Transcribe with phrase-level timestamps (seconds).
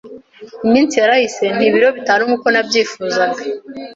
[0.65, 3.41] Iminsi yarahise, nta ibiro bitanu nk’uko nabyifuzaga